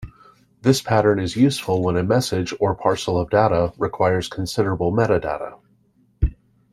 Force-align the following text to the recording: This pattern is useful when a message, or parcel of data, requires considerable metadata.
This 0.63 0.81
pattern 0.81 1.19
is 1.19 1.35
useful 1.35 1.83
when 1.83 1.95
a 1.95 2.01
message, 2.03 2.55
or 2.59 2.73
parcel 2.73 3.19
of 3.19 3.29
data, 3.29 3.71
requires 3.77 4.27
considerable 4.29 4.91
metadata. 4.91 5.59